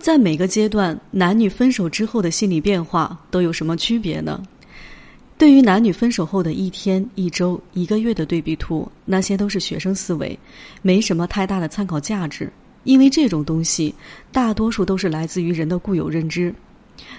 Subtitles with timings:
[0.00, 4.42] 在每个阶段，男女分手之后的心理变化都有什么区别呢？
[5.36, 10.36] 对于男女分手后的一天、一周、一个月的对比图，那些都是学生思维，
[10.80, 12.50] 没什么太大的参考价值。
[12.84, 13.94] 因为这种东西，
[14.32, 16.54] 大多数都是来自于人的固有认知。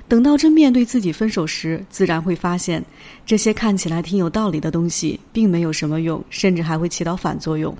[0.08, 2.84] 等到真面对自己分手时，自然会发现，
[3.28, 7.76] 这些看起来挺有道理的东西，并没有什么用，甚至还会起到反作用。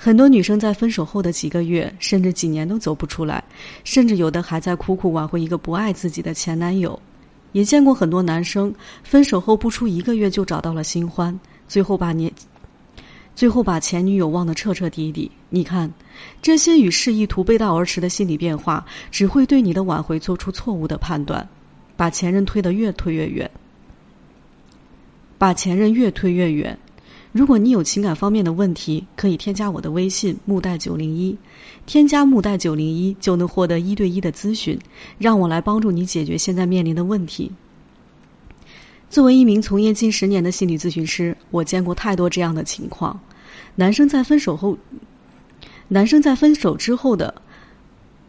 [0.00, 3.42] 很多女生在分手后的几个月，甚至几年都走不出来，
[3.82, 6.98] 甚至有的还在苦苦挽回一个不爱自己的前男友。
[7.50, 12.32] 也见过很多男生分手后不出一个月就找到了新欢，最后把年，
[13.34, 15.28] 最后把前女友忘得彻彻底底。
[15.48, 15.90] 你看，
[16.40, 21.46] 这些与示意图背道而驰的心理变化，只会对你的挽回做出错误的判断，
[21.96, 23.50] 把前任推得越推越远，
[25.38, 26.78] 把前任越推越远。
[27.38, 31.38] 如果你有情感方面的问题，可以添加我的微信木代九零一，
[31.86, 34.76] 添加木代九零一就能获得一对一的咨询，
[35.18, 37.52] 让我来帮助你解决现在面临的问题。
[39.08, 43.16] 作为一名从业近十年的心理咨询师，我见过太多这样的情况：
[43.76, 44.76] 男生在分手后，
[45.86, 47.32] 男生在分手之后的，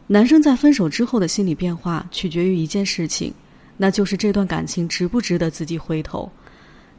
[0.06, 3.34] 男生在分手之后的心理变化取决于一件事情，
[3.76, 6.32] 那就是这段感情值不值得自己回头。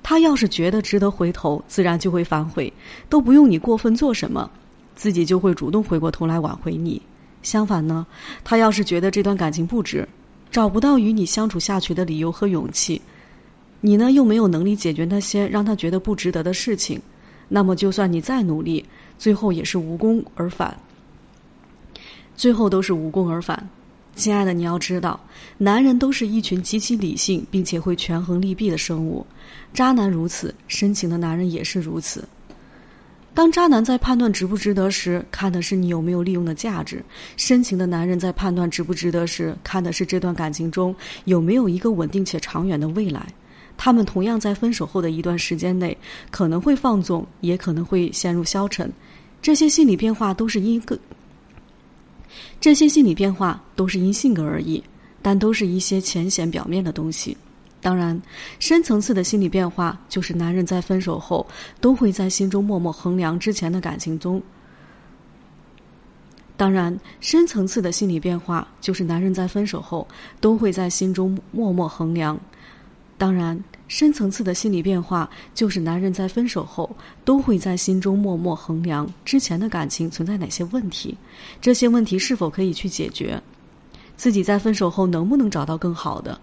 [0.03, 2.73] 他要是觉得值得回头，自然就会反悔，
[3.09, 4.51] 都不用你过分做什么，
[4.95, 7.01] 自己就会主动回过头来挽回你。
[7.43, 8.07] 相反呢，
[8.45, 10.07] 他要是觉得这段感情不值，
[10.51, 13.01] 找不到与你相处下去的理由和勇气，
[13.81, 17.01] 你呢又没有能力解决那些让他觉得不值得的事情，
[17.49, 18.85] 那么就算你再努力，
[19.19, 20.77] 最后也是无功而返。
[22.37, 23.69] 最后都是无功而返。
[24.21, 25.19] 亲爱的，你要知道，
[25.57, 29.27] 男人都是一群极其理性并且会权衡利弊的生物。
[29.73, 32.23] 渣男如此，深情的男人也是如此。
[33.33, 36.99] 当渣男在判断值不值得时，看的是你有没有利用的价值；
[37.37, 43.27] 深情的男人在判断值不值得时，看的是这段感情中有没有一个稳定且长远的未来。
[43.77, 45.97] 他们同样在分手后的一段时间内，
[46.31, 48.93] 可能会放纵，也可能会陷入消沉。
[49.41, 50.99] 这些心理变化都是因个，
[52.61, 54.83] 这些心理变化都是因性格而异，
[55.23, 57.37] 但都是一些浅显表面的东西。
[57.81, 58.21] 当然，
[58.59, 61.47] 深层次的心理变化就是男人在分手后
[61.81, 64.43] 都会在心中默默衡量之前的感情中。
[66.59, 70.07] 当然，深层次的心理变化就是男人在分手后
[70.43, 72.39] 都会在心中默默衡量。
[73.17, 73.59] 当然，
[73.91, 76.89] 深层次的心理变化就是男人在分手后
[77.25, 81.13] 都会在心中默默衡量之前的感情存在哪些问题，
[81.61, 83.43] 这些问题是否可以去解决，
[84.17, 86.41] 自己在分手后能不能找到更好的。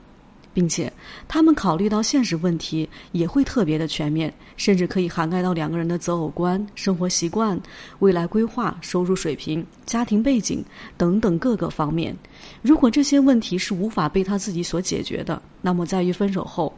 [0.53, 0.91] 并且，
[1.25, 7.57] 他们考虑到现实问题也会特别的全面，甚至可以涵盖到两个人的择偶观、生活习惯、
[7.99, 10.61] 未来规划、收入水平、家庭背景
[10.97, 12.13] 等等各个方面。
[12.61, 16.73] 如果这些问题是无法被他自己所解决的，那么在于分手后，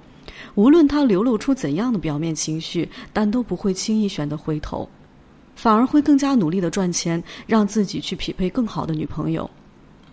[0.56, 4.88] 无论他流露出怎样的表面情绪，但都不会轻易选择回头，
[5.56, 9.50] 反而会更加努力的赚钱，让自己去匹配更好的女朋友。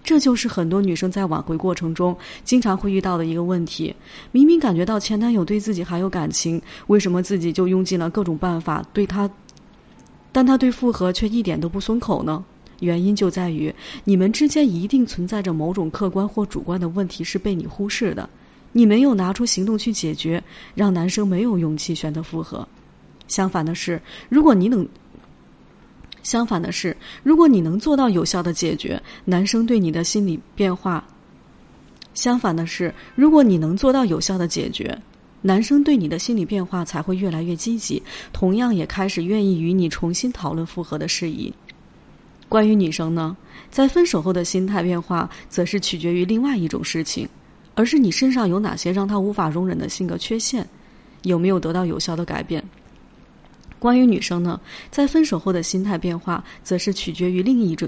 [0.05, 3.93] 这就是很多女生在挽回过程中经常会遇到的一个问题：
[4.31, 9.29] 明明感觉到前男友对自己还有感情，为什么自己就用尽了各种办法对他，
[10.31, 12.45] 但他对复合却一点都不松口呢？
[12.81, 18.29] 原因就在于你们之间一定存在着某种客观或主观的问题是被你忽视的，
[18.77, 20.43] 你没有拿出行动去解决，
[20.75, 22.69] 让男生没有勇气选择复合。
[23.27, 23.99] 相反的是，
[24.29, 24.87] 如果你能。
[26.23, 31.03] 相反的是，如果你能做到有效的解决男生对你的心理变化；
[32.13, 34.95] 相反的是，如果你能做到有效的解决，
[35.41, 41.51] 男生对你的心理变化才会越来越积极，同样也开始愿意与你重新讨论复合的事宜。
[42.47, 43.35] 关于女生呢，
[43.71, 47.27] 在分手后的心态变化，则是取决于另外一种事情，
[47.77, 50.67] 而是你身上有哪些让他无法容忍的性格缺陷，
[51.23, 52.65] 有没有得到有效的改变。
[53.79, 54.59] 关于女生呢，
[54.91, 57.87] 在分手后的心态变化，则是取决于另一种。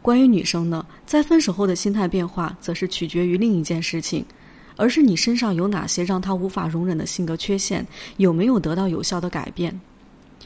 [0.00, 4.24] 关于女生呢，在分手后的心态变化，则是取决于另一件事情，
[4.76, 7.86] 而是你身上有哪些让她无法容忍的性格缺陷，
[8.16, 9.78] 有没有得到有效的改变。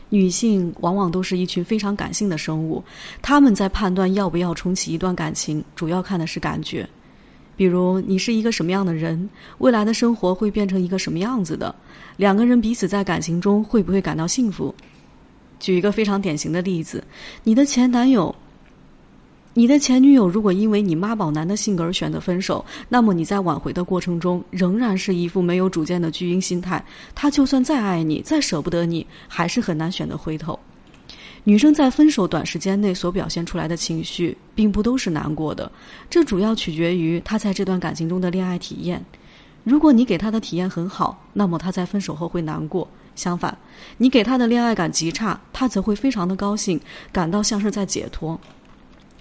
[0.08, 2.82] 女性往往都是一群非常感性的生物，
[3.22, 6.88] 她们在判断要不要重启一段感情，主要看的是感觉。
[7.56, 9.28] 比如你是一个什么样的人，
[9.58, 11.74] 未来的生活会变成一个什么样子的？
[12.16, 14.74] 两个人彼此在感情中会不会感到幸福？
[15.60, 17.02] 举一个非常典型的例子，
[17.44, 18.34] 你的前男友、
[19.54, 26.84] 你的前女友，如果因为你妈宝男的性格而选择分手，那么你在挽回的过程中仍然是一副没有主见的巨婴心态。
[27.14, 30.58] 他就算再爱你、再舍不得你，还是很难选择回头。
[31.44, 35.70] 女生在分手短时间内所表现出来的情绪，并不都是难过的，
[36.08, 39.04] 这主要取决于她在这段感情中的恋爱体验。
[39.64, 42.86] 如果你给她的体验很好，那么她在分手后会难过；
[43.16, 43.56] 相反，
[43.98, 46.80] 你给她的恋爱感极差，她则会非常的高兴，
[47.10, 48.38] 感到像是在解脱。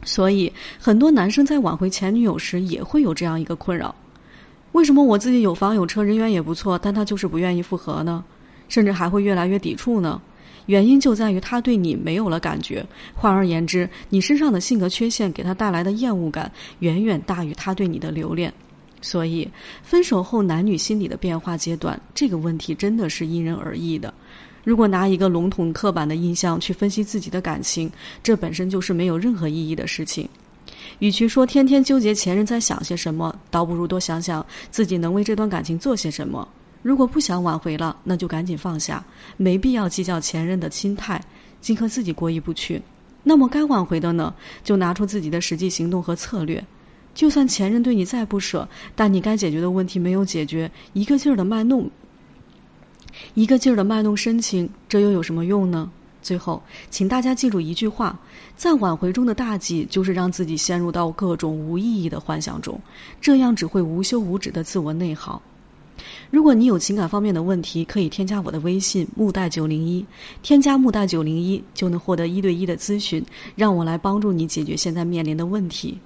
[0.03, 3.95] 所以，很多男生在挽回前女友时也会有这样一个困扰：
[4.73, 8.23] 为什么我自己有房有车，人缘也不错，但他就是不愿意复合呢？
[8.69, 10.21] 甚至还会越来越抵触呢？
[10.67, 12.85] 原因就在于他对你没有了感觉。
[13.13, 18.53] 换而言之，你身上的性格缺陷给他带来的厌恶感远远大于他对你的留恋。
[19.01, 19.49] 所以，
[19.81, 24.13] 分手后男女心理的变化阶段，这个问题真的是因人而异的。
[24.63, 30.29] 如果拿一个笼统刻板的印象去分析自己的感情，这本身就是没有任何意义的事情。
[30.99, 36.47] 与其说天天纠结前任在想些什么，倒不如多想想自己能为这段感情做些什么。
[36.81, 39.03] 如果不想挽回了，那就赶紧放下，
[39.37, 41.23] 没必要计较前任的心态，
[41.59, 42.81] 尽和自己过意不去。
[43.23, 44.33] 那么该挽回的呢，
[44.63, 46.63] 就拿出自己的实际行动和策略。
[47.13, 51.87] 就算前任对你再不舍，但你该解决的问题没有解决，一个劲儿的卖弄，
[53.33, 55.91] 一个劲儿的卖弄深情，这又有什么用呢？
[56.23, 58.17] 最后，请大家记住一句话：
[58.55, 62.79] 在挽回中的大忌就是让自己陷入到各种无意义的幻想中，
[63.19, 65.41] 这样只会无休无止的自我内耗。
[66.29, 70.05] 如果你有情感方面的问题，可以添加我的微信木代九零一，
[70.41, 73.23] 添加木代九零一就能获得一对一的咨询，
[73.55, 75.97] 让我来帮助你解决现在面临的问题。